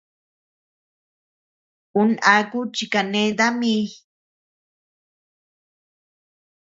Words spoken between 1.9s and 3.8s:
Un aku chi kaneta mi.